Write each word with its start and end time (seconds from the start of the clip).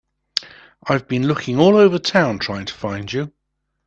I've 0.83 1.07
been 1.07 1.27
looking 1.27 1.59
all 1.59 1.77
over 1.77 1.99
town 1.99 2.39
trying 2.39 2.65
to 2.65 2.73
find 2.73 3.13
you. 3.13 3.31